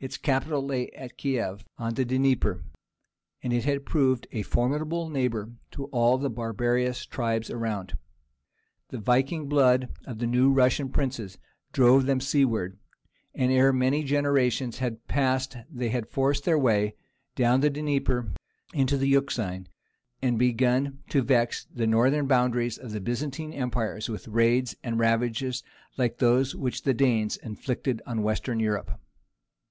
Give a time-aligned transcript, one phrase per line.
[0.00, 2.60] Its capital lay at Kief on the Dnieper,
[3.42, 7.96] and it had proved a formidable neighbour to all the barbarous tribes around.
[8.90, 11.38] The Viking blood of the new Russian princes
[11.72, 12.78] drove them seaward,
[13.34, 16.96] and ere many generations had passed they had forced their way
[17.34, 18.30] down the Dnieper
[18.74, 19.68] into the Euxine,
[20.20, 25.62] and begun to vex the northern borders of the Byzantine Empire with raids and ravages
[25.96, 29.00] like those which the Danes inflicted on Western Europe.